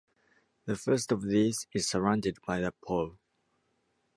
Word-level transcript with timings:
The 0.65 0.75
first 0.75 1.11
of 1.11 1.21
these 1.29 1.67
is 1.73 1.87
surrounded 1.87 2.39
by 2.47 2.59
the 2.59 2.71
Po. 2.87 3.19